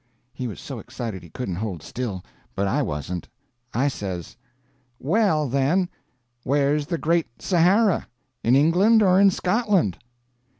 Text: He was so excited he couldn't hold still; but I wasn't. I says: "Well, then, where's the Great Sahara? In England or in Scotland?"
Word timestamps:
He 0.33 0.47
was 0.47 0.59
so 0.59 0.79
excited 0.79 1.21
he 1.21 1.29
couldn't 1.29 1.57
hold 1.57 1.83
still; 1.83 2.23
but 2.55 2.67
I 2.67 2.81
wasn't. 2.81 3.29
I 3.71 3.87
says: 3.87 4.35
"Well, 4.97 5.47
then, 5.47 5.89
where's 6.43 6.87
the 6.87 6.97
Great 6.97 7.27
Sahara? 7.39 8.07
In 8.43 8.55
England 8.55 9.03
or 9.03 9.19
in 9.19 9.29
Scotland?" 9.29 9.99